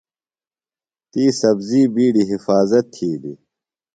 [1.11, 3.39] تی سبزی بِیڈیۡ حفاظت تِھیلیۡ۔